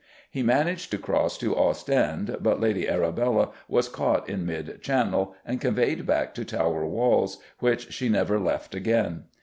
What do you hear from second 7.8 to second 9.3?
she never left again.